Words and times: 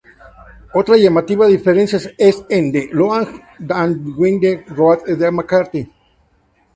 Otra 0.73 0.97
llamativa 0.97 1.45
diferencia 1.45 1.99
es 2.17 2.43
en 2.49 2.71
"The 2.71 2.89
Long 2.91 3.39
and 3.69 4.15
Winding 4.17 4.65
Road" 4.75 5.05
de 5.05 5.29
McCartney. 5.29 5.91